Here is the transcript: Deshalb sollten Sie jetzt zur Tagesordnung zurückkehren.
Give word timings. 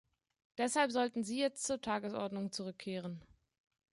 Deshalb 0.57 0.91
sollten 0.91 1.23
Sie 1.23 1.39
jetzt 1.39 1.63
zur 1.63 1.79
Tagesordnung 1.79 2.51
zurückkehren. 2.51 3.21